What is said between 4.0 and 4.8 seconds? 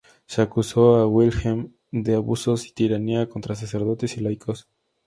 y laicos.